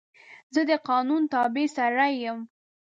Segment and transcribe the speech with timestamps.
[0.53, 2.39] زه د قانون تابع سړی یم.